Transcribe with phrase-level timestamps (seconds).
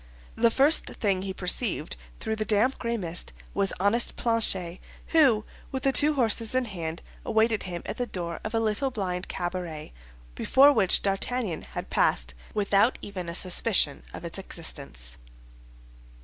[0.35, 5.83] The first thing he perceived through the damp gray mist was honest Planchet, who, with
[5.83, 9.93] the two horses in hand, awaited him at the door of a little blind cabaret,
[10.33, 15.19] before which D'Artagnan had passed without even a suspicion of its existence.